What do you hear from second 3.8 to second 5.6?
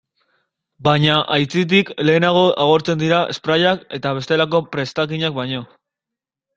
eta bestelako prestakinak